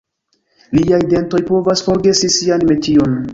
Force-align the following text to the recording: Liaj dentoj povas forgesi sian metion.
Liaj 0.77 1.01
dentoj 1.11 1.41
povas 1.51 1.85
forgesi 1.89 2.31
sian 2.39 2.67
metion. 2.73 3.15